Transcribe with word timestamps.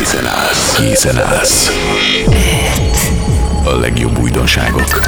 Készen 0.00 0.26
állsz. 0.26 0.74
Készen 0.74 1.18
állsz. 1.18 1.70
A 3.64 3.70
legjobb 3.70 4.18
újdonságok. 4.18 5.00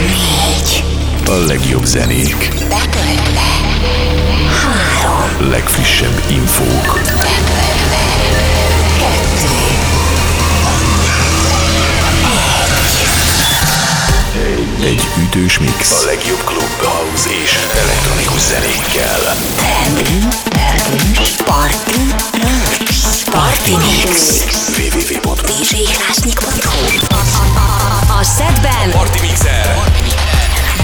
Négy. 0.00 0.84
A 1.26 1.46
legjobb 1.46 1.84
zenék. 1.84 2.48
Betöltve. 2.68 3.40
Három. 4.62 5.50
Legfrissebb 5.50 6.22
infók. 6.28 6.92
Betöltve. 7.02 8.04
Kettő. 8.98 9.48
Egy 14.84 15.02
ütős 15.22 15.58
mix. 15.58 16.02
A 16.02 16.04
legjobb 16.06 16.44
klub, 16.44 16.82
house 16.82 17.30
és 17.42 17.58
elektronikus 17.82 18.40
zenékkel. 18.40 19.20
Trend. 19.56 20.08
Pörgős. 20.48 21.34
Party. 21.44 22.53
Party 23.34 23.76
Mix. 23.76 24.44
www.djhlásnyik.hu 24.76 26.46
A, 27.10 27.18
a, 27.18 27.44
a, 27.56 28.18
a 28.18 28.24
setben 28.24 28.90
Party 28.90 29.20
Mixer. 29.20 30.33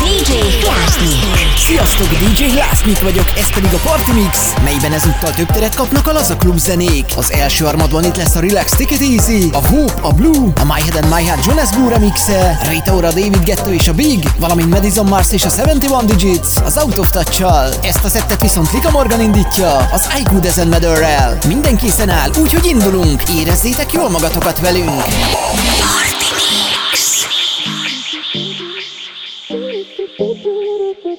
DJ 0.02 0.32
Klásnyik. 0.60 1.56
Sziasztok, 1.56 2.06
DJ 2.06 2.54
Lásznyik 2.54 3.02
vagyok, 3.02 3.32
ez 3.38 3.52
pedig 3.52 3.72
a 3.72 3.76
Party 3.76 4.10
Mix, 4.10 4.54
melyben 4.64 4.92
ezúttal 4.92 5.34
több 5.34 5.46
teret 5.46 5.74
kapnak 5.74 6.06
a 6.06 6.12
laza 6.12 6.36
klub 6.36 6.58
zenék. 6.58 7.04
Az 7.16 7.32
első 7.32 7.64
armadban 7.64 8.04
itt 8.04 8.16
lesz 8.16 8.34
a 8.34 8.40
Relax 8.40 8.70
Take 8.70 8.94
It 8.94 9.18
Easy, 9.18 9.48
a 9.52 9.66
Hope, 9.66 9.92
a 10.02 10.12
Blue, 10.12 10.52
a 10.60 10.64
My 10.64 10.80
Head 10.80 11.04
and 11.04 11.14
My 11.14 11.24
Heart 11.24 11.46
Jonas 11.46 11.70
Blue 11.70 11.88
remixe, 11.88 12.58
Rita 12.68 12.94
Ora, 12.94 13.08
David 13.08 13.44
Getto 13.44 13.70
és 13.70 13.88
a 13.88 13.92
Big, 13.92 14.28
valamint 14.38 14.70
Madison 14.70 15.06
Mars 15.06 15.32
és 15.32 15.44
a 15.44 15.50
71 15.56 16.04
Digits, 16.04 16.48
az 16.64 16.76
Out 16.76 16.98
of 16.98 17.10
Touch-sal. 17.10 17.68
Ezt 17.82 18.04
a 18.04 18.08
szettet 18.08 18.42
viszont 18.42 18.72
Lika 18.72 18.90
Morgan 18.90 19.20
indítja, 19.20 19.76
az 19.92 20.08
I 20.18 20.22
Could 20.22 20.44
As 20.44 20.54
Matter-rel. 20.54 21.38
Minden 21.46 21.76
készen 21.76 22.08
áll, 22.08 22.30
úgyhogy 22.40 22.64
indulunk, 22.64 23.22
érezzétek 23.28 23.92
jól 23.92 24.08
magatokat 24.08 24.60
velünk. 24.60 25.02
Party 25.02 26.09
Your 31.02 31.16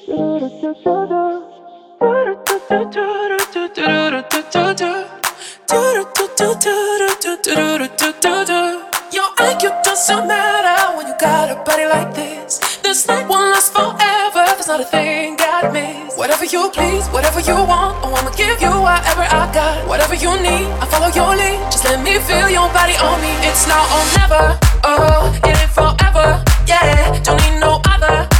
IQ 9.38 9.82
doesn't 9.82 10.28
matter 10.28 10.96
when 10.96 11.06
you 11.08 11.14
got 11.18 11.50
a 11.50 11.56
body 11.64 11.86
like 11.86 12.14
this. 12.14 12.60
This 12.82 13.08
night 13.08 13.28
won't 13.28 13.50
last 13.50 13.72
forever. 13.72 14.44
There's 14.54 14.68
not 14.68 14.80
a 14.80 14.84
thing 14.84 15.36
I 15.40 15.68
miss. 15.72 16.16
Whatever 16.16 16.44
you 16.44 16.70
please, 16.70 17.08
whatever 17.08 17.40
you 17.40 17.54
want, 17.54 17.98
oh, 18.04 18.14
I'ma 18.14 18.30
give 18.36 18.62
you 18.62 18.70
whatever 18.70 19.22
I 19.22 19.50
got. 19.52 19.88
Whatever 19.88 20.14
you 20.14 20.30
need, 20.40 20.66
I 20.78 20.86
follow 20.86 21.08
your 21.08 21.34
lead. 21.34 21.58
Just 21.72 21.84
let 21.84 21.98
me 22.04 22.20
feel 22.20 22.48
your 22.48 22.68
body 22.72 22.94
on 23.02 23.20
me. 23.20 23.32
It's 23.48 23.66
now 23.66 23.82
or 23.82 24.04
never. 24.16 24.58
Oh, 24.84 25.40
it 25.42 25.58
ain't 25.58 25.70
forever. 25.70 26.44
Yeah, 26.68 27.20
don't 27.24 27.42
need 27.42 27.58
no 27.58 27.82
other. 27.84 28.31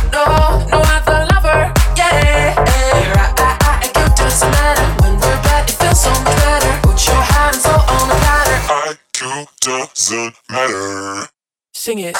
IQ 9.22 9.46
doesn't 9.60 10.34
matter. 10.50 11.28
Sing 11.72 12.00
it. 12.00 12.16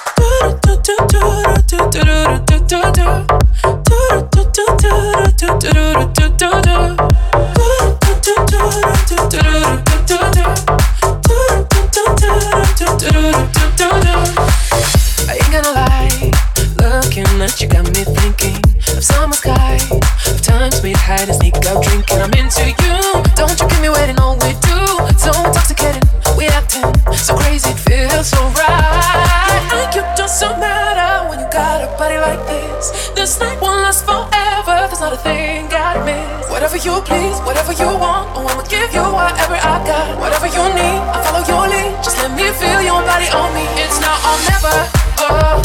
Feel 42.55 42.83
your 42.83 43.03
body 43.03 43.29
on 43.31 43.55
me. 43.55 43.65
It's 43.81 44.01
now 44.01 44.17
or 44.29 44.39
never. 44.51 44.77
Oh, 45.25 45.62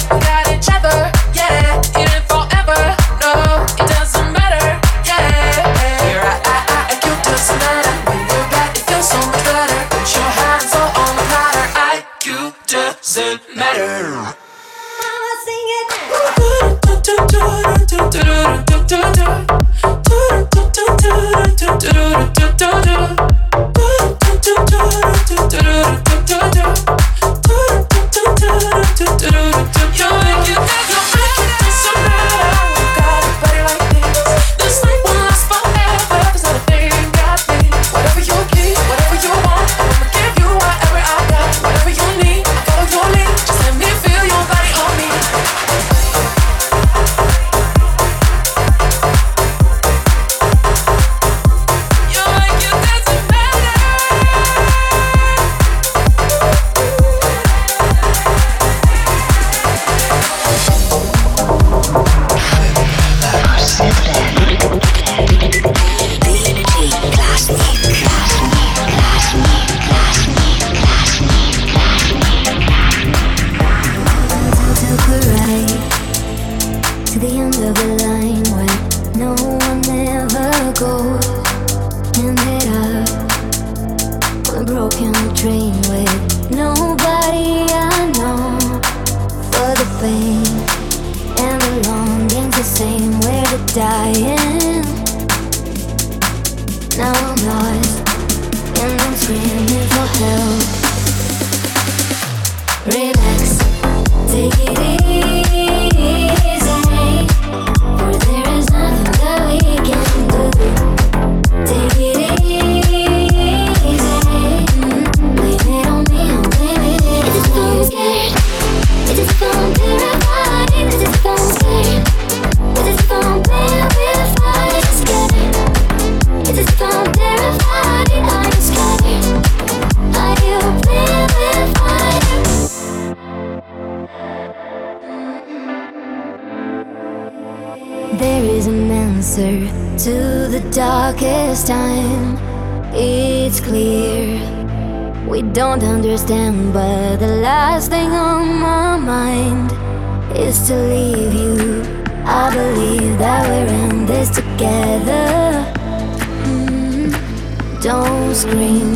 scream. 158.47 158.95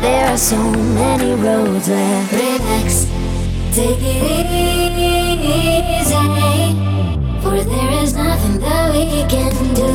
There 0.00 0.26
are 0.28 0.36
so 0.36 0.58
many 1.00 1.32
roads 1.34 1.88
left. 1.88 2.32
Relax, 2.32 3.06
take 3.72 4.02
it 4.02 4.46
easy. 4.52 5.24
For 7.42 7.56
there 7.64 7.92
is 8.02 8.14
nothing 8.14 8.60
that 8.60 8.92
we 8.92 9.24
can 9.32 9.52
do. 9.74 9.88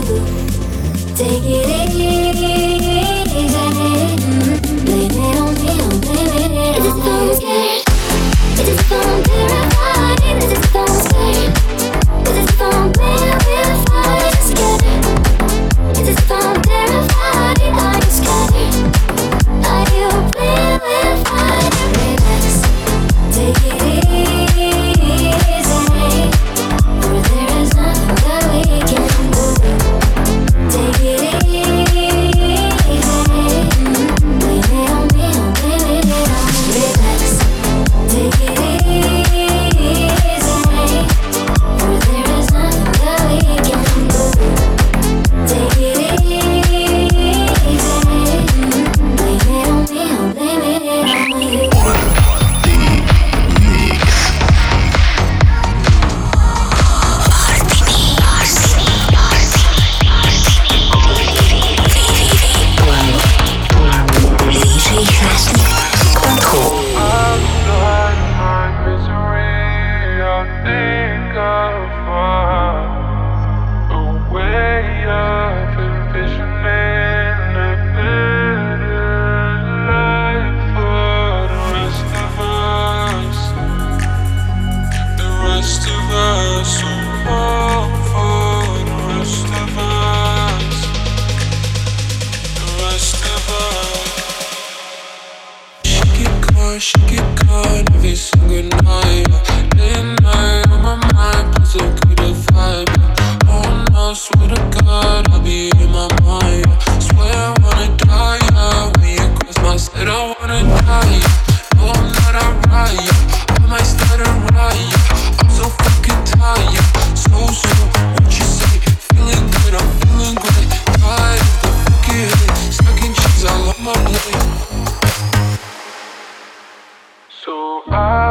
Take 1.16 1.46
it 1.46 1.90
easy. 1.94 2.50
Blame 4.86 5.12
it 5.12 5.38
on 5.38 5.54
me, 5.54 5.76
blame 6.02 6.34
it 6.34 6.46
on 6.46 6.56
me. 6.56 6.66
It 6.70 6.82
just 6.84 7.00
sounds 7.04 7.38
scared. 7.38 7.84
It 8.58 8.66
just 8.66 9.49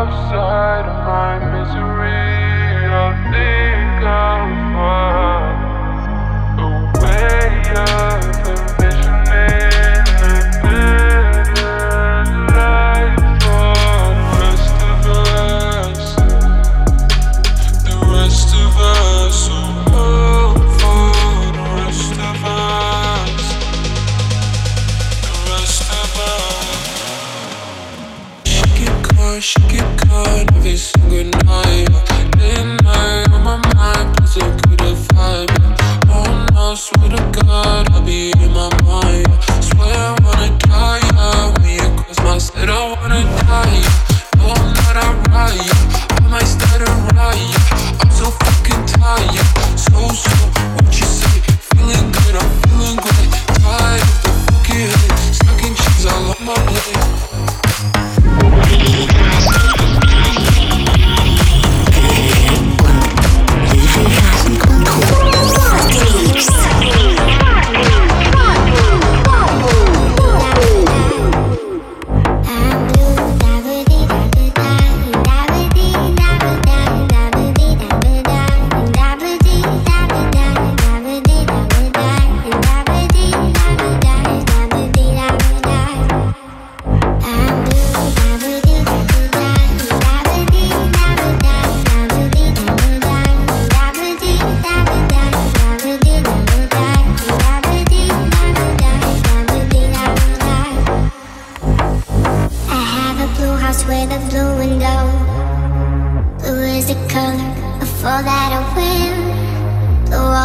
outside 0.08 0.87
of 0.87 1.05
my 1.05 1.38
misery. 1.52 3.57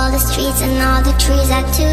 all 0.03 0.11
the 0.11 0.19
streets 0.19 0.61
and 0.61 0.81
all 0.81 1.01
the 1.01 1.17
trees 1.17 1.49
I 1.49 1.61
do. 1.79 1.87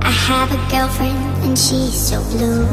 I 0.00 0.10
have 0.10 0.50
a 0.50 0.60
girlfriend 0.70 1.44
and 1.44 1.58
she's 1.58 1.92
so 1.92 2.22
blue. 2.30 2.64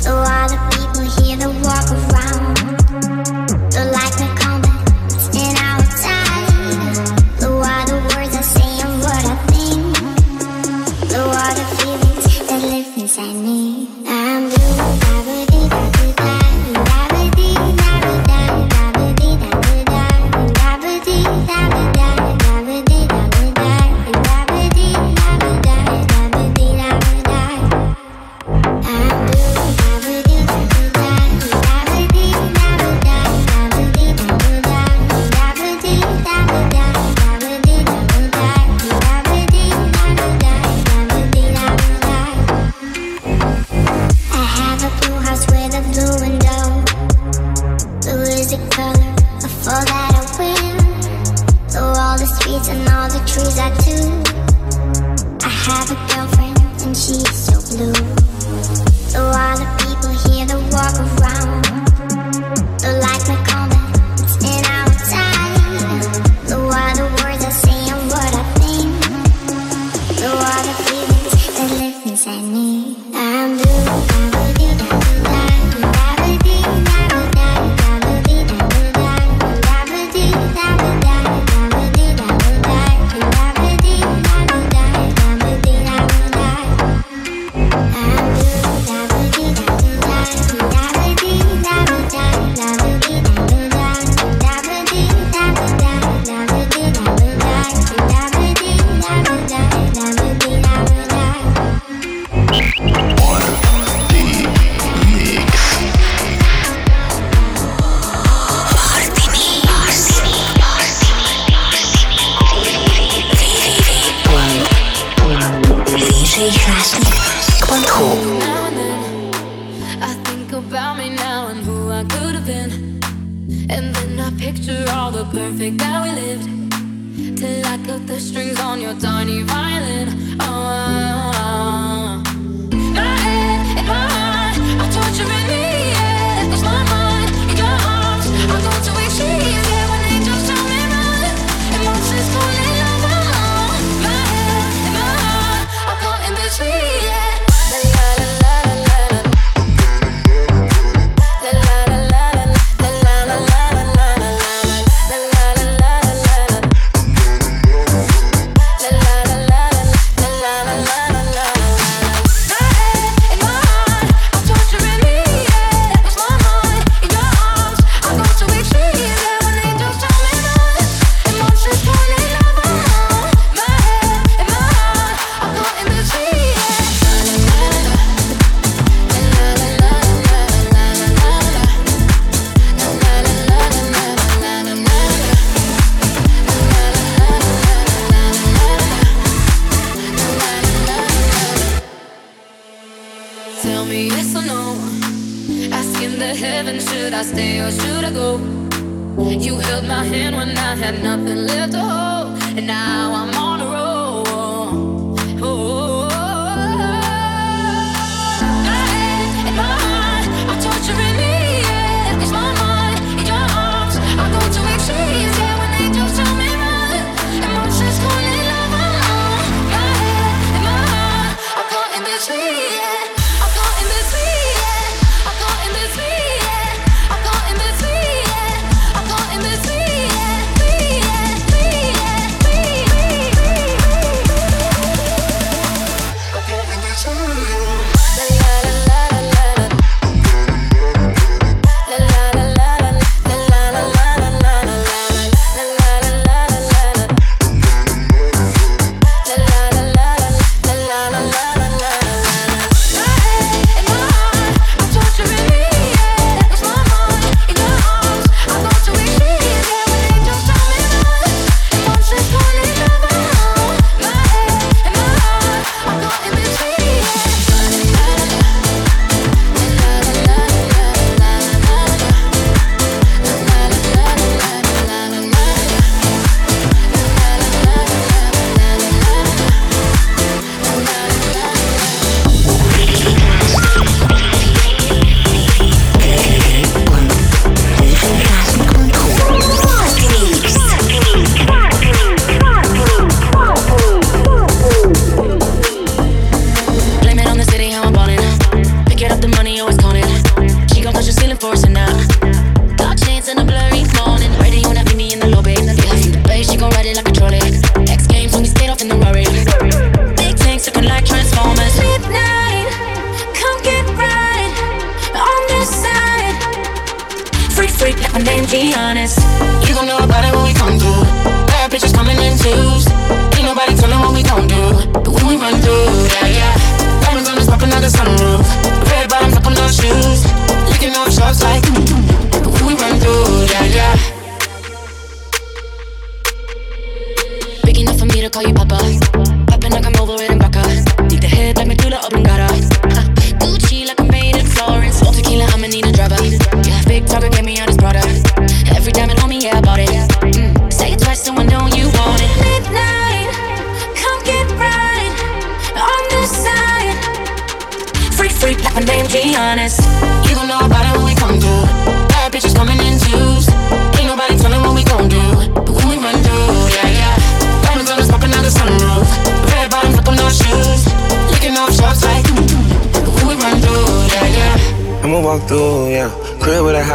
So 0.00 0.14
all 0.14 0.48
the 0.48 0.60
people 0.70 1.06
here 1.18 1.36
that 1.36 1.52
walk 1.66 1.88
around, 1.98 3.72
the 3.72 3.90
light. 3.92 4.11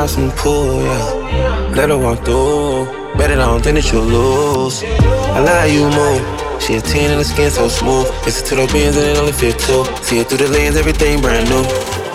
house 0.07 0.17
and 0.17 0.31
pool, 0.37 0.81
yeah. 0.81 1.73
Let 1.75 1.89
her 1.89 1.97
walk 1.97 2.23
through. 2.23 2.85
Bet 3.17 3.31
it, 3.31 3.39
I 3.39 3.45
don't 3.45 3.61
think 3.61 3.75
that 3.75 3.91
you'll 3.91 4.03
lose. 4.03 4.83
I 4.83 5.39
like 5.39 5.71
you 5.71 5.83
move. 5.83 6.61
She 6.61 6.75
a 6.75 6.81
10 6.81 7.11
and 7.11 7.19
the 7.19 7.25
skin 7.25 7.51
so 7.51 7.67
smooth. 7.67 8.07
Listen 8.25 8.47
to 8.47 8.55
the 8.55 8.73
beans 8.73 8.95
and 8.95 9.05
it 9.05 9.17
only 9.17 9.33
fit 9.33 9.59
two. 9.59 9.83
See 10.03 10.19
it 10.19 10.27
through 10.27 10.39
the 10.39 10.47
lens, 10.47 10.77
everything 10.77 11.21
brand 11.21 11.49
new. 11.49 12.06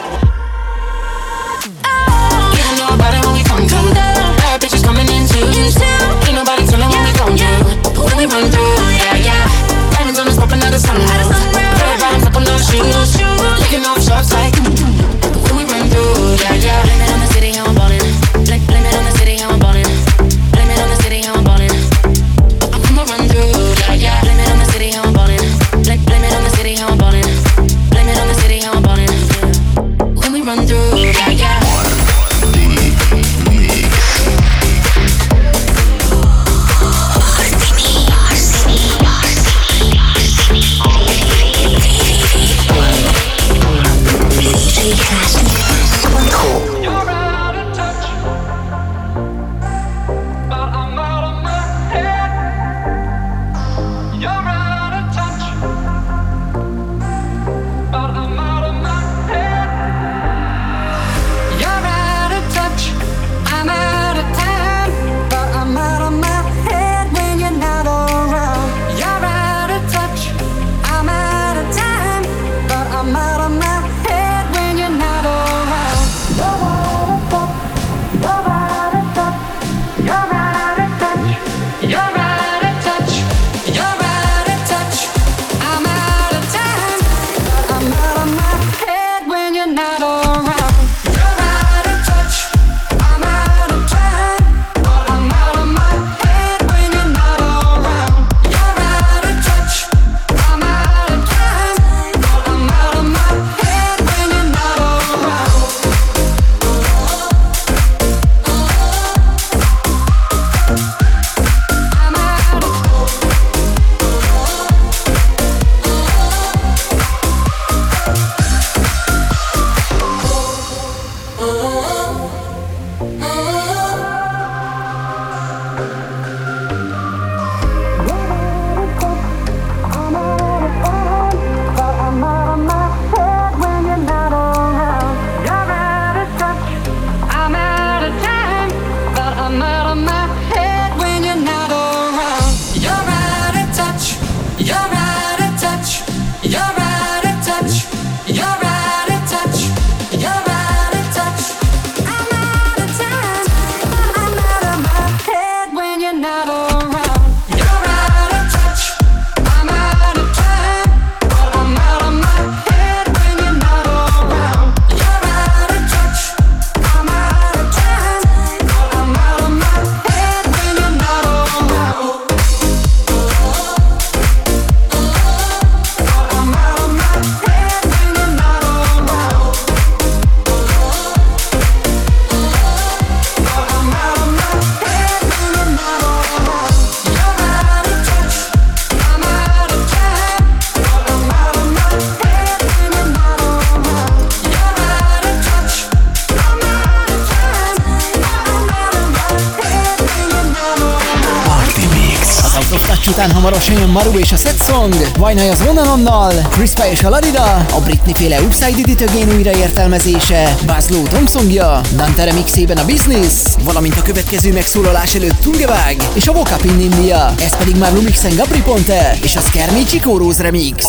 Maru 203.93 204.19
és 204.19 204.33
a 204.33 204.37
Set 204.37 204.63
Song, 204.63 204.95
Vajnaj 205.19 205.49
az 205.49 205.65
vonalonnal, 205.65 206.33
Crispa 206.51 206.87
és 206.91 207.03
a 207.03 207.09
Larida, 207.09 207.57
a 207.57 207.81
Britney 207.85 208.15
féle 208.15 208.41
Upside 208.41 208.81
Edit 208.81 209.35
újraértelmezése, 209.37 210.57
Buzz 210.67 210.87
Tom 211.11 211.27
songja, 211.27 211.81
Dante 211.97 212.25
remixében 212.25 212.77
a 212.77 212.85
Business, 212.85 213.33
valamint 213.65 213.97
a 213.97 214.03
következő 214.03 214.53
megszólalás 214.53 215.15
előtt 215.15 215.41
Tungevag 215.41 215.97
és 216.15 216.27
a 216.27 216.33
Up 216.33 216.65
in 216.65 216.81
India, 216.81 217.35
ez 217.39 217.57
pedig 217.57 217.77
már 217.77 217.93
Lumixen 217.93 218.37
Gabri 218.37 218.63
Ponte 218.63 219.17
és 219.23 219.37
a 219.37 219.41
Skermi 219.41 219.85
Chico 219.85 220.17
Rose 220.17 220.43
remix. 220.43 220.87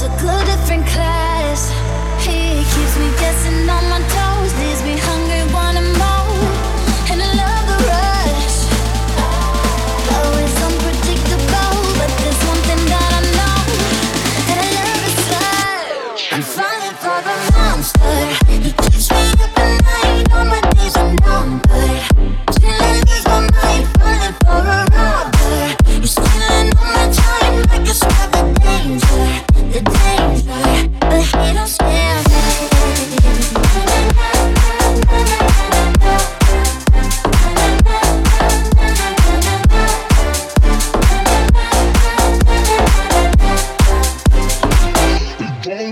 Took 0.00 0.12
a 0.22 0.44
different 0.46 0.86
class. 0.86 1.68
He 2.24 2.64
keeps 2.72 2.96
me 2.98 3.10
guessing 3.20 3.59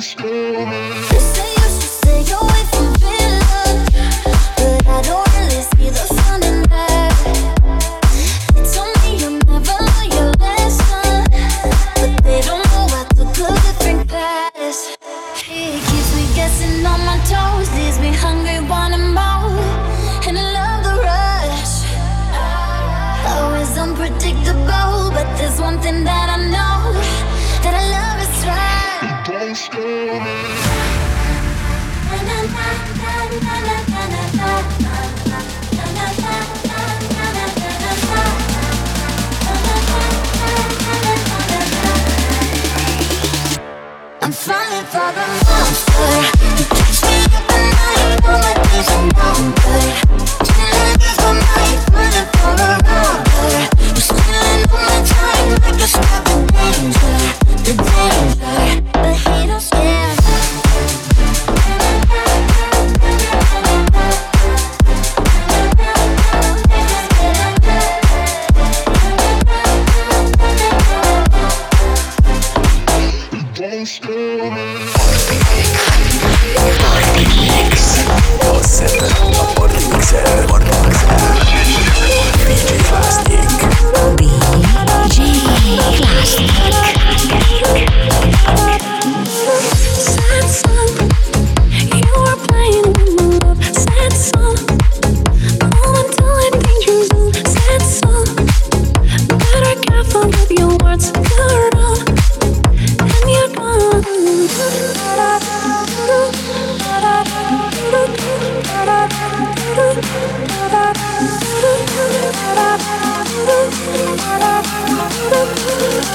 stormy. 0.01 1.08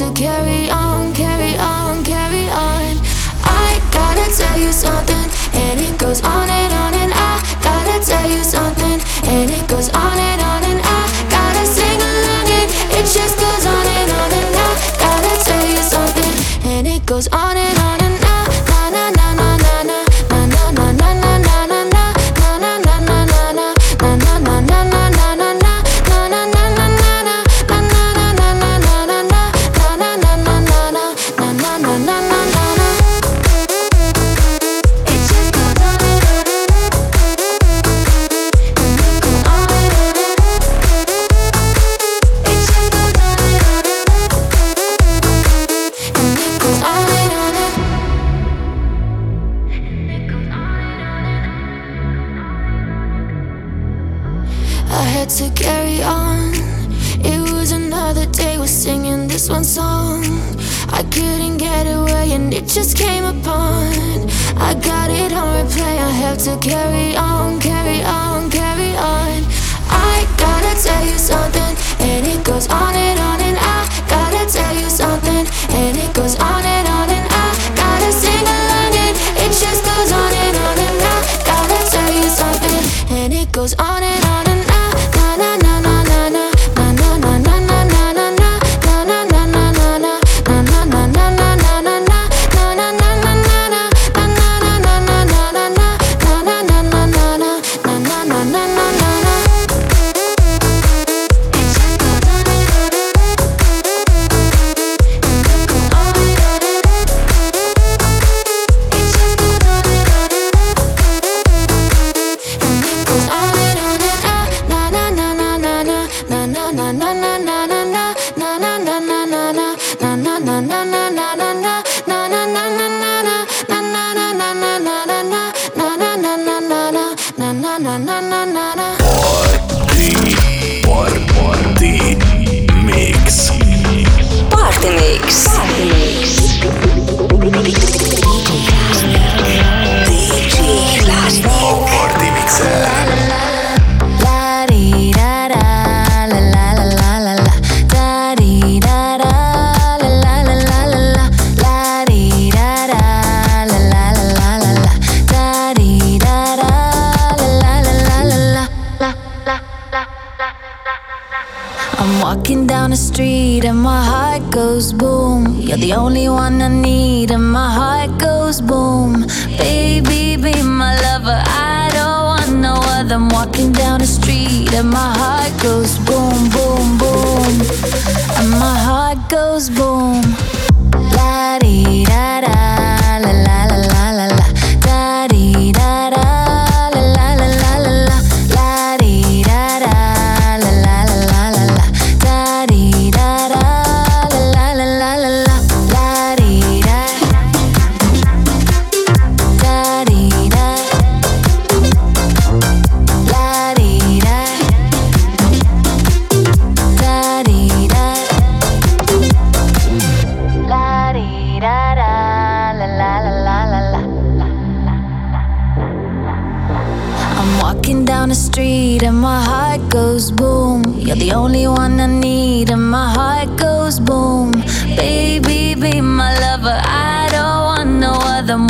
So 0.00 0.10
carry 0.14 0.70
on, 0.70 1.12
carry 1.12 1.58
on, 1.58 2.02
carry 2.02 2.48
on. 2.48 2.96
I 3.44 3.78
gotta 3.92 4.34
tell 4.34 4.58
you 4.58 4.72
something, 4.72 5.28
and 5.52 5.78
it 5.78 5.98
goes 5.98 6.24
on 6.24 6.48
and 6.48 6.72
on. 6.72 6.89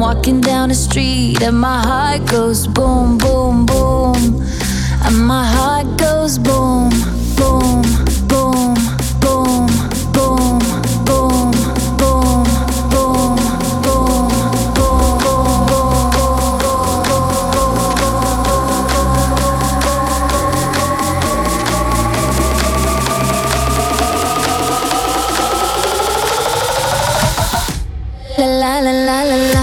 walking 0.01 0.41
down 0.41 0.71
the 0.71 0.75
street 0.75 1.43
and 1.43 1.61
my 1.61 1.83
heart 1.83 2.25
goes 2.27 2.67
boom, 2.67 3.19
boom, 3.19 3.67
boom. 3.67 4.17
And 5.05 5.27
my 5.27 5.45
heart 5.45 5.99
goes 5.99 6.39
boom, 6.39 6.89
boom, 7.37 7.83
boom, 8.27 8.75
boom, 9.21 9.67
boom, 10.17 10.59
boom, 11.05 11.53
boom, 11.99 12.45
boom, 12.91 13.35
boom, 13.69 13.91
boom, 13.91 14.17
boom. 14.65 15.01
La 28.39 28.81
la 28.81 28.93
la 28.93 29.23
la 29.25 29.37
la. 29.53 29.60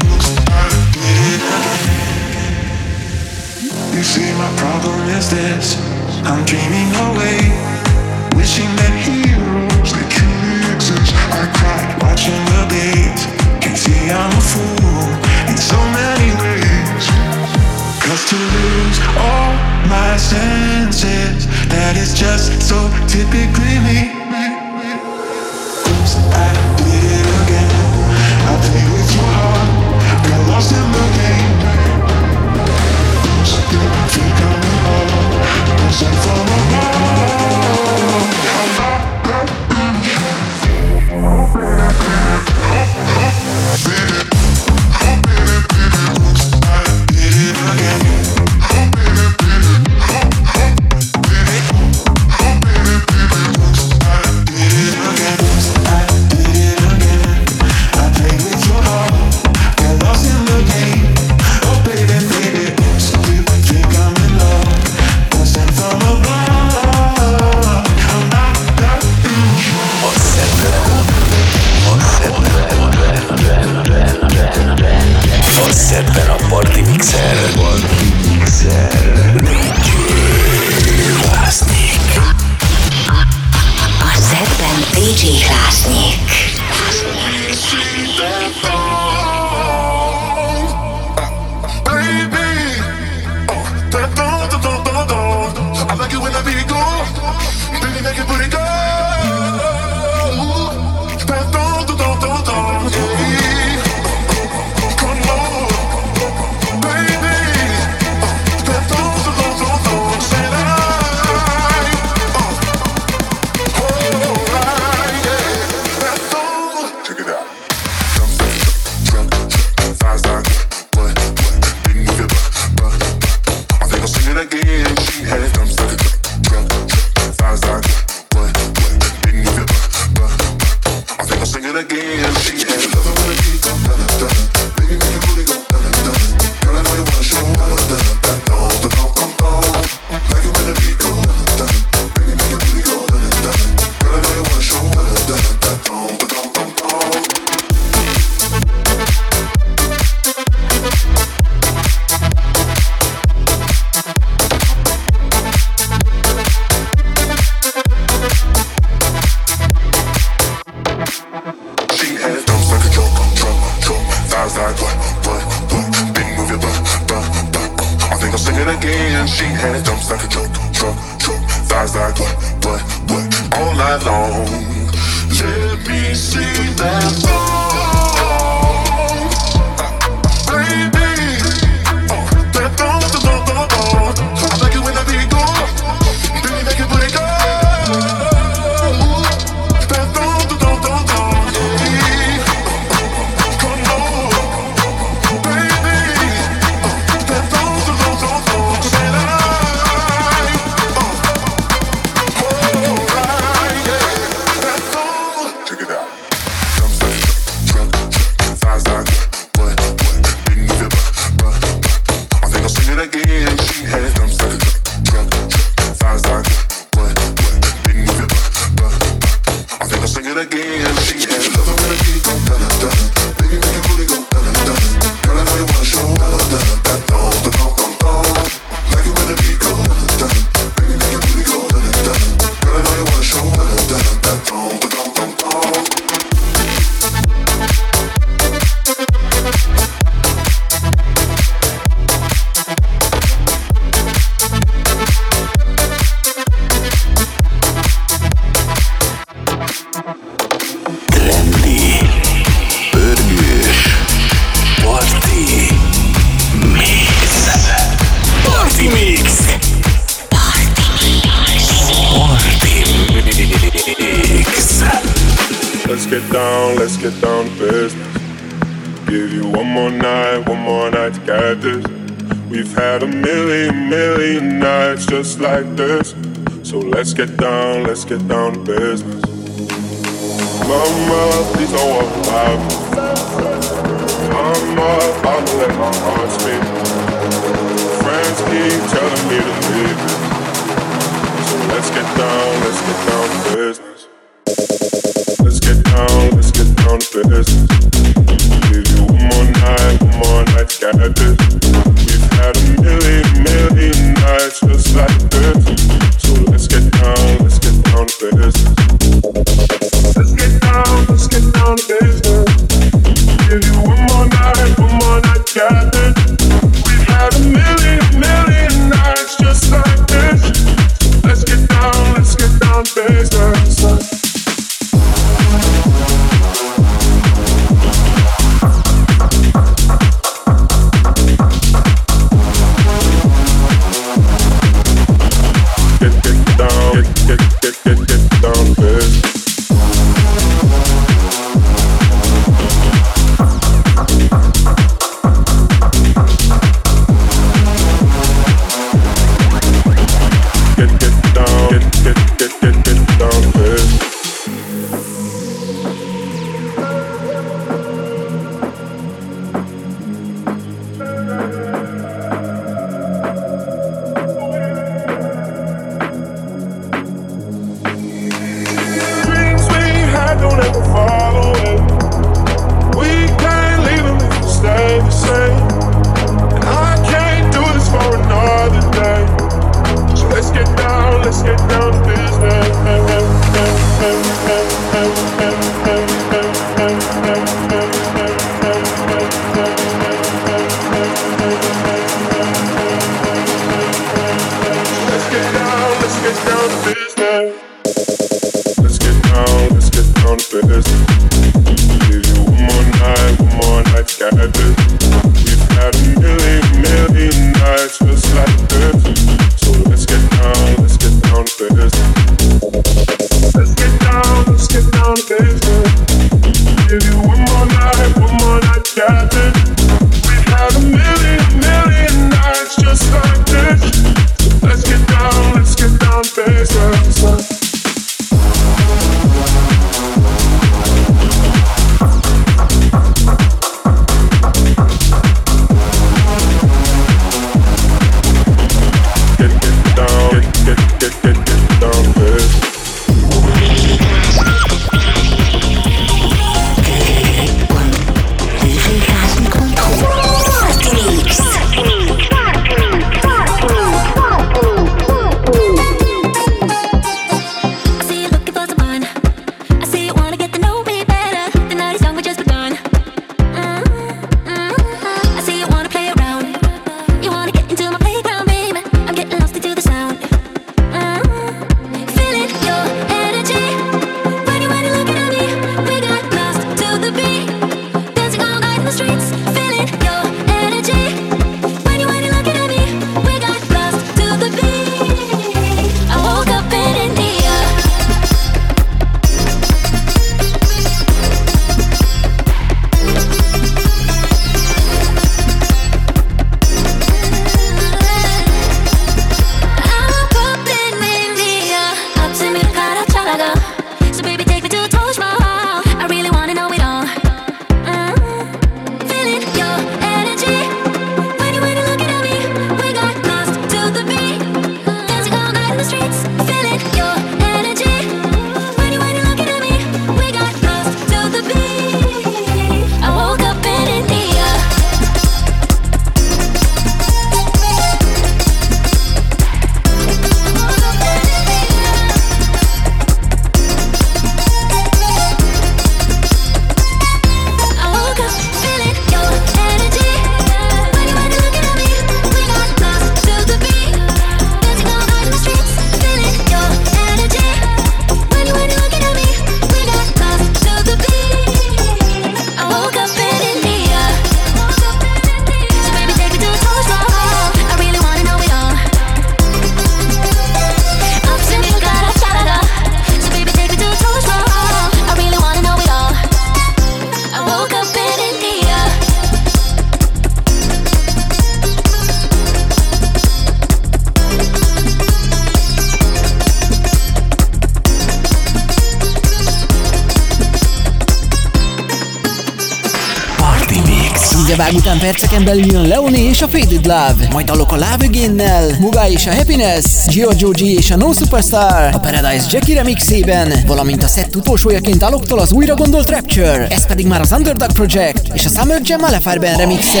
Vág 584.66 584.74
után 584.74 584.98
perceken 584.98 585.44
belül 585.44 585.64
jön 585.64 585.86
Leonie 585.88 586.28
és 586.28 586.42
a 586.42 586.48
Faded 586.48 586.86
Love, 586.86 587.28
majd 587.30 587.46
dalok 587.46 587.72
a 587.72 587.74
Love 587.74 588.06
Again-nel, 588.06 588.76
Mugai 588.80 589.12
és 589.12 589.26
a 589.26 589.34
Happiness, 589.34 589.84
Giorgio 590.06 590.50
G 590.50 590.60
és 590.60 590.90
a 590.90 590.96
No 590.96 591.12
Superstar, 591.12 591.94
a 591.94 591.98
Paradise 591.98 592.46
Jackie 592.50 592.74
remixében, 592.74 593.52
valamint 593.66 594.02
a 594.02 594.06
set 594.06 594.36
utolsójaként 594.36 595.02
Aloktól 595.02 595.38
az 595.38 595.52
újra 595.52 595.74
gondolt 595.74 596.10
Rapture, 596.10 596.66
ez 596.66 596.86
pedig 596.86 597.06
már 597.06 597.20
az 597.20 597.32
Underdog 597.32 597.72
Project 597.72 598.22
és 598.32 598.44
a 598.44 598.48
Summer 598.48 598.80
Jam 598.84 599.00
Malefireben 599.00 599.56
remixe. 599.56 600.00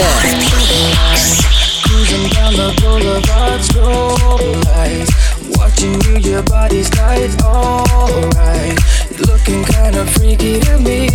Strobe 3.62 4.44
lights. 4.44 5.08
Watching 5.56 6.02
you, 6.04 6.16
your 6.30 6.42
body's 6.42 6.88
tight, 6.88 7.42
alright. 7.42 8.80
Looking 9.18 9.64
kinda 9.64 10.04
freaky 10.04 10.58
to 10.58 10.78
me. 10.78 11.06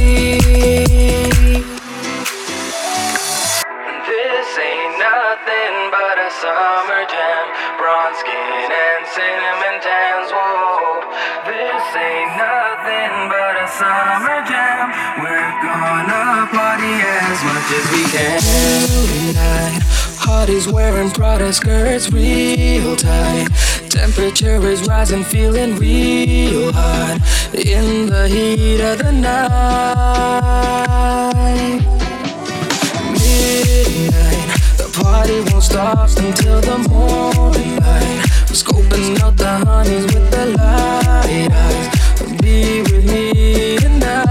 Summer 6.41 7.05
jam. 7.05 7.45
Bronze 7.77 8.17
skin 8.17 8.65
and 8.73 9.05
cinnamon 9.13 9.77
tans, 9.77 10.29
whoa. 10.33 11.05
This 11.45 11.85
ain't 11.93 12.33
nothing 12.33 13.29
but 13.29 13.61
a 13.61 13.67
summer 13.69 14.41
jam. 14.49 14.89
We're 15.21 15.53
gonna 15.61 16.49
party 16.49 16.97
as 16.97 17.39
much 17.45 17.69
as 17.77 17.85
we 17.93 18.01
can 18.09 18.41
tonight. 18.41 19.85
Hotties 20.25 20.65
wearing 20.71 21.11
Prada 21.11 21.53
skirts 21.53 22.11
real 22.11 22.95
tight. 22.95 23.47
Temperature 23.89 24.59
is 24.67 24.87
rising, 24.87 25.23
feeling 25.23 25.75
real 25.75 26.73
hot 26.73 27.19
in 27.53 28.07
the 28.07 28.27
heat 28.27 28.81
of 28.81 28.97
the 28.97 29.11
night. 29.11 30.61
Party 35.01 35.39
won't 35.47 35.63
stop 35.63 36.09
until 36.17 36.61
the 36.61 36.77
morning 36.89 37.75
light. 37.85 38.19
We're 38.47 38.59
scoping 38.63 39.19
out 39.21 39.35
the 39.37 39.53
honeys 39.65 40.05
with 40.13 40.29
the 40.31 40.45
light 40.57 41.49
eyes. 41.51 42.41
Be 42.41 42.81
with 42.81 43.05
me 43.11 43.77
tonight. 43.77 44.21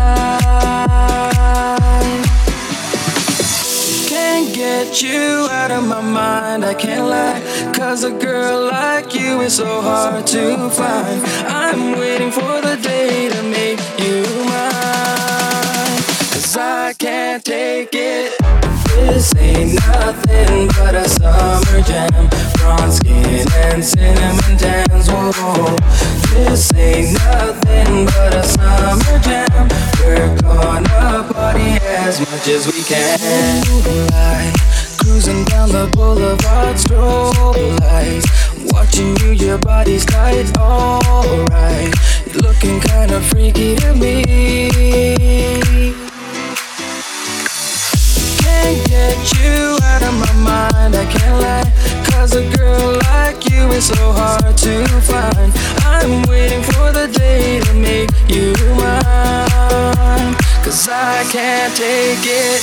Can't 4.08 4.54
get 4.54 5.02
you 5.02 5.48
out 5.50 5.70
of 5.70 5.86
my 5.86 6.00
mind, 6.00 6.64
I 6.64 6.74
can't 6.74 7.06
lie. 7.08 7.40
Cause 7.74 8.04
a 8.04 8.10
girl 8.10 8.66
like 8.66 9.14
you 9.14 9.40
is 9.40 9.54
so 9.56 9.80
hard 9.80 10.26
to 10.28 10.70
find. 10.70 11.22
I'm 11.46 11.98
waiting 11.98 12.30
for 12.30 12.60
the 12.60 12.76
day 12.82 13.28
to 13.28 13.42
make 13.42 13.80
you 13.98 14.22
mine. 14.50 16.00
Cause 16.32 16.56
I 16.56 16.94
can't 16.98 17.44
take 17.44 17.90
it. 17.92 18.49
This 19.20 19.36
ain't 19.36 19.74
nothing 19.86 20.68
but 20.68 20.94
a 20.94 21.06
summer 21.06 21.82
jam. 21.82 22.30
Bronze 22.54 22.96
skin 22.96 23.44
and 23.52 23.84
cinnamon 23.84 24.56
tans. 24.56 25.10
Whoa. 25.10 25.76
This 26.32 26.72
ain't 26.72 27.12
nothing 27.18 28.06
but 28.06 28.34
a 28.34 28.42
summer 28.42 29.18
jam. 29.18 29.68
We're 30.00 30.34
gonna 30.40 31.28
party 31.34 31.76
as 31.84 32.18
much 32.20 32.48
as 32.48 32.66
we 32.66 32.82
can. 32.82 34.54
Cruising 35.00 35.44
down 35.44 35.68
the 35.68 35.90
boulevard, 35.92 36.76
strobe 36.76 37.78
lights. 37.80 38.24
Watching 38.72 39.14
you, 39.18 39.32
your 39.32 39.58
body's 39.58 40.06
tight, 40.06 40.50
alright. 40.56 41.94
Looking 42.42 42.80
kinda 42.80 43.20
freaky 43.20 43.76
to 43.76 43.94
me. 43.94 44.80
Get 49.10 49.32
you 49.42 49.78
out 49.82 50.02
of 50.02 50.14
my 50.14 50.34
mind, 50.50 50.94
I 50.94 51.04
can't 51.06 51.38
lie. 51.42 51.68
Cause 52.10 52.34
a 52.34 52.44
girl 52.56 52.98
like 53.10 53.50
you 53.50 53.62
is 53.72 53.86
so 53.86 54.12
hard 54.12 54.56
to 54.56 54.74
find. 55.10 55.50
I'm 55.82 56.22
waiting 56.28 56.62
for 56.62 56.92
the 56.92 57.06
day 57.12 57.60
to 57.60 57.72
make 57.74 58.10
you 58.28 58.54
mine. 58.78 60.34
Cause 60.64 60.88
I 60.88 61.24
can't 61.34 61.74
take 61.74 62.24
it. 62.24 62.60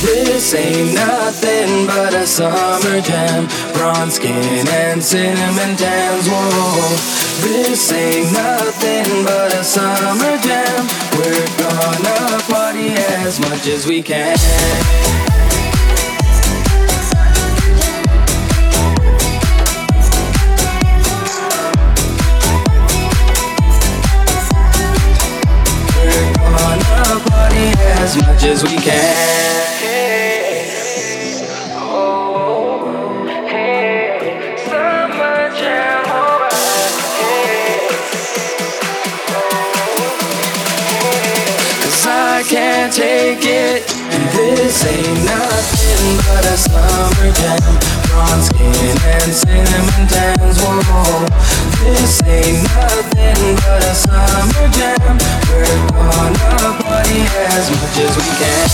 This 0.00 0.54
ain't 0.54 0.94
nothing 0.94 1.86
but 1.86 2.14
a 2.14 2.26
summer 2.26 3.00
jam. 3.00 3.48
Bronze 3.74 4.14
skin 4.14 4.66
and 4.68 5.02
cinnamon 5.02 5.76
tans. 5.76 6.26
Whoa. 6.28 6.96
This 7.42 7.92
ain't 7.92 8.32
nothing 8.32 9.24
but 9.24 9.52
a 9.52 9.64
summer 9.64 10.34
jam. 10.46 10.86
We're 11.18 11.48
gonna 11.58 12.38
party 12.48 12.90
as 13.24 13.40
much 13.40 13.66
as 13.66 13.86
we 13.86 14.02
can. 14.02 14.36
As 28.08 28.16
much 28.16 28.44
as 28.44 28.62
we 28.62 28.76
can. 28.76 28.94
Cause 41.82 42.06
I 42.06 42.42
can't 42.48 42.92
take 42.94 43.44
it. 43.44 43.97
This 44.48 44.82
ain't 44.86 45.24
nothing 45.26 46.16
but 46.24 46.44
a 46.46 46.56
summer 46.56 47.30
jam. 47.36 47.60
Bronze 48.08 48.46
skin 48.46 48.96
and 49.04 49.32
cinnamon 49.32 50.08
tans. 50.08 50.58
Whoa, 50.58 51.26
this 51.84 52.22
ain't 52.24 52.64
nothing 52.64 53.56
but 53.56 53.84
a 53.84 53.94
summer 53.94 54.68
jam. 54.72 55.18
We're 55.52 55.68
gonna 55.92 56.80
party 56.80 57.20
as 57.52 57.68
much 57.70 57.98
as 58.00 58.16
we 58.16 58.24
can. 58.40 58.68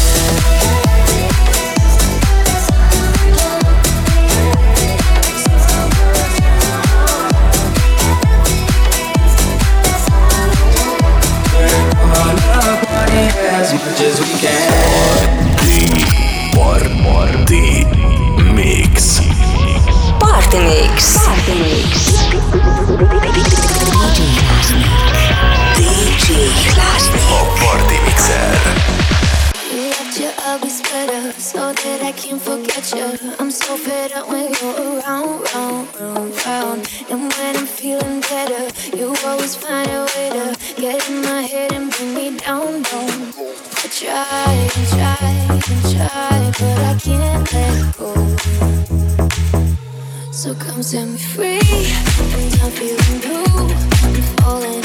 As 13.57 13.73
much 13.73 14.01
as 14.01 14.21
we 14.21 14.39
can. 14.39 14.94
So 33.77 33.91
fed 33.91 34.13
up 34.13 34.29
when 34.29 34.53
you're 34.61 35.01
around, 35.01 35.43
round, 35.55 36.01
round, 36.01 36.47
round. 36.47 36.89
And 37.11 37.33
when 37.33 37.57
I'm 37.57 37.67
feeling 37.67 38.21
better, 38.21 38.97
you 38.97 39.15
always 39.25 39.57
find 39.57 39.89
a 39.91 40.07
way 40.15 40.29
to 40.31 40.57
get 40.77 41.09
in 41.09 41.23
my 41.23 41.43
head 41.43 41.73
and 41.73 41.91
bring 41.91 42.15
me 42.15 42.37
down, 42.39 42.83
down. 42.83 43.33
I 43.83 43.87
try 44.01 44.53
and 44.77 44.87
try 44.95 45.17
and 45.51 45.83
try, 45.93 46.53
but 46.59 46.79
I 46.91 46.95
can't 47.03 47.53
let 47.53 47.97
go. 47.99 48.11
So 50.31 50.55
come 50.55 50.83
set 50.83 51.09
me 51.09 51.19
free, 51.19 51.61
I'm 52.63 52.71
feeling 52.79 53.21
blue. 53.25 53.75
I'm 54.05 54.23
falling 54.37 54.84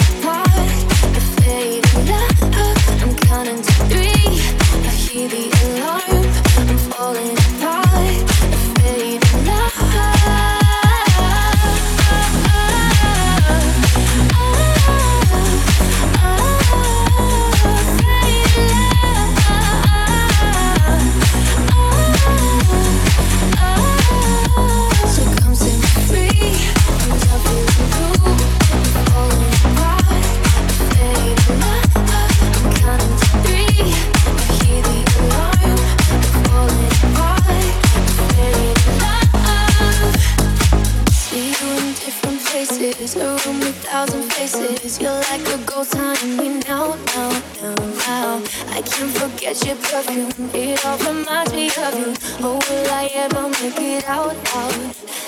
whole 45.79 45.85
time 45.85 46.37
we 46.37 46.49
know, 46.67 46.95
know, 47.15 47.31
know, 47.61 47.75
know. 47.75 48.43
I 48.67 48.81
can't 48.81 49.11
forget 49.17 49.65
your 49.65 49.77
perfume. 49.77 50.49
It 50.53 50.85
all 50.85 50.97
reminds 50.97 51.53
me 51.53 51.67
of 51.67 51.93
you. 51.97 52.13
Oh, 52.41 52.59
will 52.67 52.91
I 52.91 53.09
ever 53.13 53.47
make 53.47 53.79
it 53.79 54.05
out, 54.09 54.35
out? 54.55 54.75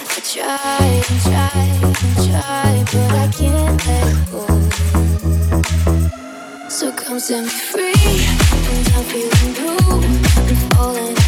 I 0.09 0.19
try 0.33 0.87
and 1.07 1.21
try 1.29 1.51
and 1.85 1.95
try, 2.27 2.83
but 2.91 3.11
I 3.15 3.27
can't 3.37 3.79
let 3.87 4.15
go. 4.31 4.43
So 6.67 6.91
come 6.91 7.19
set 7.19 7.43
me 7.45 7.49
free, 7.49 7.93
and 8.71 8.87
I'm 8.95 9.03
feeling 9.05 9.53
blue, 9.53 10.01
I'm 10.35 10.55
falling. 10.75 11.20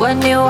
when 0.00 0.22
you 0.22 0.49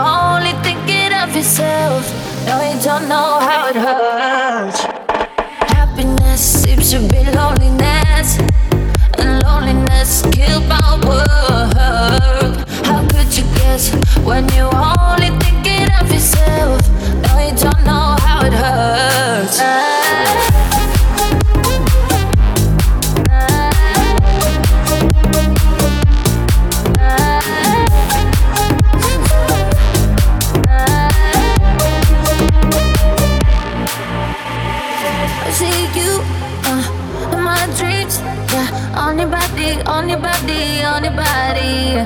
See 35.53 35.67
you 35.99 36.23
uh, 36.65 37.35
in 37.35 37.43
my 37.43 37.67
dreams. 37.77 38.21
Yeah, 38.53 38.97
on 38.97 39.19
your 39.19 39.29
body, 39.29 39.83
on 39.83 40.09
your 40.09 40.19
body, 40.19 40.83
on 40.83 41.05
your 41.05 41.13
body. 41.13 42.01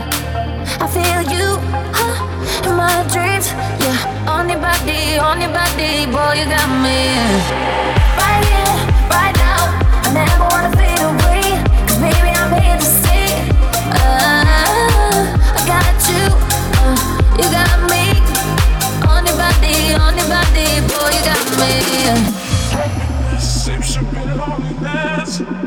I 0.80 0.86
feel 0.88 1.22
you 1.30 1.58
huh, 1.94 2.68
in 2.68 2.74
my 2.74 3.04
dreams. 3.12 3.52
Yeah, 3.84 4.26
on 4.26 4.48
your 4.48 4.58
body, 4.58 5.18
on 5.18 5.40
your 5.40 5.52
body, 5.52 6.06
boy, 6.10 6.40
you 6.40 6.46
got 6.50 6.68
me. 6.82 7.14
Right 8.18 8.44
here, 8.48 8.74
right 9.12 9.36
now. 9.36 9.62
I 10.02 10.10
never 10.12 10.44
wanna 10.50 10.72
fade 10.74 11.04
away. 11.04 11.44
Cause 11.86 12.00
baby, 12.00 12.30
I'm 12.34 12.50
here 12.58 12.78
to 12.80 12.88
stay. 12.98 13.44
Uh, 13.92 15.20
I 15.54 15.62
got 15.68 15.94
you. 16.10 16.24
Uh, 16.80 16.96
you 17.38 17.46
got 17.52 17.73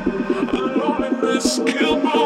The 0.07 0.73
loneliness 0.77 1.59
killed 1.65 2.03
my 2.03 2.16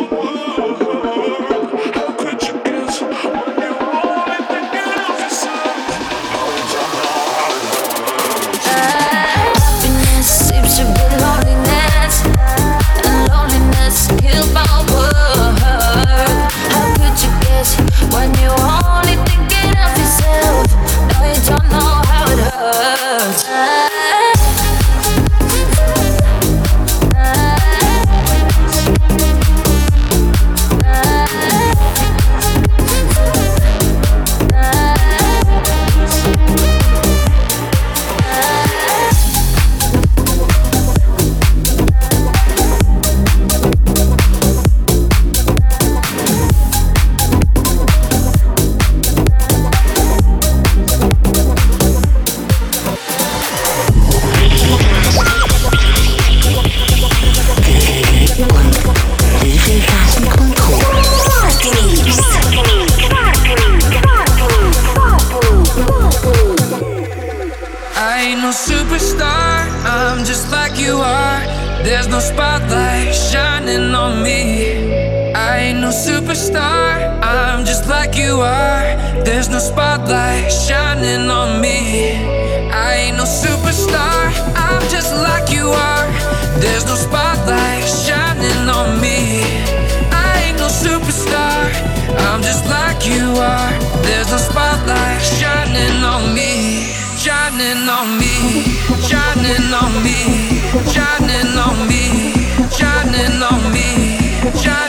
like 78.12 78.20
you 78.20 78.41
are. 78.41 79.24
There's 79.24 79.49
no 79.49 79.59
spotlight 79.59 80.51
shining 80.51 81.30
on 81.30 81.62
me. 81.62 82.12
I 82.72 82.95
ain't 83.07 83.18
no 83.18 83.24
superstar, 83.24 84.34
I'm 84.55 84.82
just 84.89 85.14
like 85.14 85.49
you 85.51 85.70
are. 85.70 86.07
There's 86.59 86.86
no 86.86 86.95
spotlight 86.95 87.88
shining 87.88 88.68
on 88.70 88.99
me. 88.99 89.43
I 90.12 90.43
ain't 90.45 90.57
no 90.57 90.68
superstar, 90.68 91.62
I'm 92.28 92.41
just 92.41 92.66
like 92.66 93.05
you 93.05 93.32
are. 93.39 93.72
There's 94.03 94.30
no 94.30 94.38
spotlight 94.38 95.22
shining 95.39 96.03
on 96.03 96.34
me. 96.34 96.91
Shining 97.18 97.88
on 97.88 98.18
me, 98.18 98.66
shining 99.07 99.72
on 99.72 99.93
me, 100.03 100.20
shining 100.91 101.34
on 101.43 101.84
me, 101.88 101.88
shining 101.88 101.88
on 101.88 101.88
me, 101.88 102.34
shining. 102.78 103.22
On 103.41 103.74
me, 103.74 104.20
shining 104.62 104.80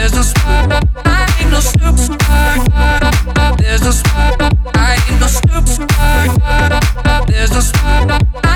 There's 0.00 0.14
no 0.14 0.22
spark, 0.22 0.72
I 1.04 1.28
ain't 1.38 1.50
no 1.50 1.58
stoopid. 1.58 2.16
There's 3.58 3.82
no 3.82 3.90
spark, 3.92 4.40
I 4.74 4.96
ain't 5.08 5.20
no 5.20 5.26
stoopid. 5.26 5.90
There's 7.28 7.52
no 7.52 7.60
stop. 7.60 8.49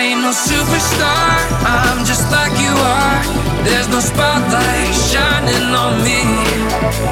I 0.00 0.04
ain't 0.16 0.22
no 0.22 0.32
superstar, 0.32 1.28
I'm 1.60 2.06
just 2.08 2.32
like 2.32 2.56
you 2.56 2.72
are. 2.72 3.20
There's 3.68 3.86
no 3.92 4.00
spotlight 4.00 4.96
shining 4.96 5.76
on 5.76 6.00
me. 6.00 6.24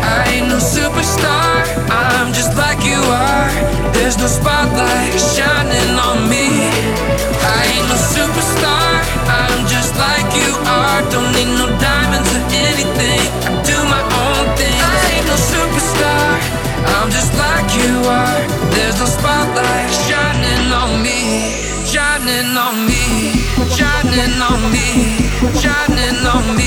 I 0.00 0.24
ain't 0.32 0.48
no 0.48 0.56
superstar, 0.56 1.68
I'm 1.92 2.32
just 2.32 2.56
like 2.56 2.80
you 2.88 2.96
are. 2.96 3.52
There's 3.92 4.16
no 4.16 4.24
spotlight 4.24 5.20
shining 5.20 6.00
on 6.00 6.32
me. 6.32 6.48
I 7.44 7.60
ain't 7.76 7.88
no 7.92 7.98
superstar, 8.16 9.04
I'm 9.36 9.68
just 9.68 9.92
like 10.00 10.24
you 10.32 10.48
are. 10.64 11.04
Don't 11.12 11.28
need 11.36 11.52
no 11.60 11.68
diamonds 11.76 12.32
or 12.32 12.44
anything. 12.56 13.20
I 13.44 13.52
do 13.68 13.76
my 13.84 14.00
own 14.00 14.48
thing. 14.56 14.72
I 14.72 14.96
ain't 15.12 15.28
no 15.28 15.36
superstar, 15.36 16.40
I'm 16.96 17.12
just 17.12 17.36
like 17.36 17.68
you 17.84 18.08
are. 18.08 18.40
There's 18.72 18.96
no 18.96 19.04
spotlight 19.04 19.92
shining 20.08 20.72
on 20.72 21.02
me 21.04 21.67
shining 21.88 22.54
on 22.54 22.84
me, 22.86 23.32
shining 23.74 24.42
on 24.42 24.60
me, 24.70 25.30
shining 25.58 26.26
on 26.26 26.54
me. 26.54 26.57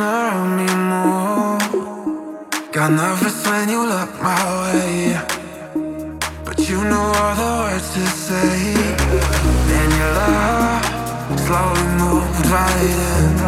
Everything 0.00 0.02
around 0.02 0.56
me 0.56 0.66
move. 0.90 2.72
Got 2.72 2.92
nervous 2.92 3.46
when 3.46 3.68
you 3.68 3.86
looked 3.86 4.22
my 4.22 4.38
way. 4.62 5.18
But 6.44 6.68
you 6.68 6.82
know 6.84 7.12
all 7.20 7.34
the 7.34 7.50
words 7.62 7.94
to 7.94 8.06
say. 8.06 8.74
Then 9.68 9.90
your 9.98 10.12
love 10.20 10.84
slowly 11.46 11.86
moved 12.00 12.46
right 12.46 12.82
in. 12.82 13.40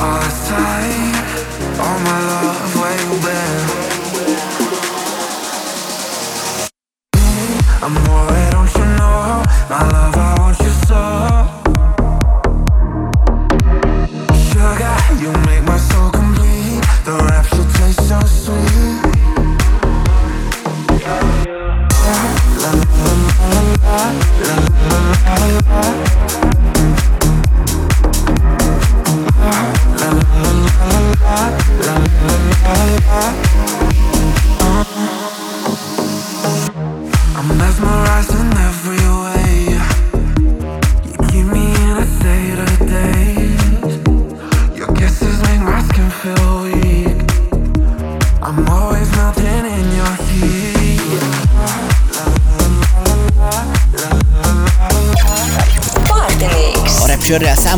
All 0.00 0.18
this 0.20 0.48
time, 0.48 1.14
all 1.80 1.98
my 2.00 2.18
love, 2.30 2.76
where 2.76 2.98
you 3.00 3.71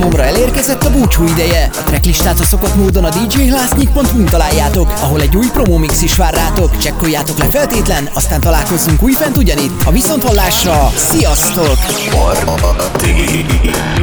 számomra 0.05 0.24
elérkezett 0.24 0.84
a 0.84 0.90
búcsú 0.90 1.24
ideje. 1.24 1.70
A 1.72 1.82
tracklistát 1.82 2.40
a 2.40 2.44
szokott 2.44 2.74
módon 2.74 3.05
a 3.05 3.09
djhlásznyik.hu-n 3.09 4.24
találjátok, 4.24 4.92
ahol 5.00 5.20
egy 5.20 5.36
új 5.36 5.46
promomix 5.52 6.02
is 6.02 6.16
vár 6.16 6.34
rátok. 6.34 6.76
Csekkoljátok 6.76 7.38
le 7.38 7.44
feltétlen, 7.44 8.09
aztán 8.14 8.40
találkozzunk 8.40 9.02
újfent 9.02 9.36
ugyanitt. 9.36 9.82
A 9.84 9.90
viszonthallásra, 9.90 10.90
sziasztok! 10.96 11.76
Party 12.11 13.07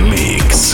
Mix. 0.10 0.74